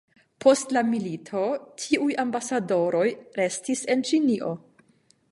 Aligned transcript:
Post 0.43 0.71
la 0.75 0.81
milito, 0.93 1.43
tiuj 1.83 2.07
ambasadoroj 2.23 3.05
restis 3.41 3.85
en 3.97 4.01
Ĉinio. 4.13 4.49